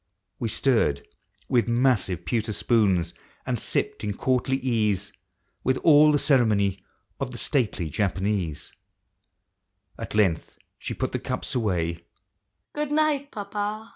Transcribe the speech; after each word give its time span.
We 0.39 0.49
stirred 0.49 1.07
with 1.47 1.67
massive 1.67 2.25
pewter 2.25 2.53
spoons, 2.53 3.13
and 3.45 3.59
sipped 3.59 4.03
in 4.03 4.17
courtly 4.17 4.57
ease, 4.57 5.13
With 5.63 5.77
all 5.83 6.11
the 6.11 6.17
ceremony 6.17 6.83
of 7.19 7.29
the 7.29 7.37
stately 7.37 7.87
Japanese. 7.87 8.71
At 9.99 10.15
length 10.15 10.57
she 10.79 10.95
put 10.95 11.11
the 11.11 11.19
cups 11.19 11.53
away. 11.53 12.03